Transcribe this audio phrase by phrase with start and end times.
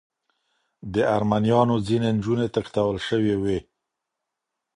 [0.93, 3.59] د ارمنیانو ځینې نجونې تښتول شوې وې.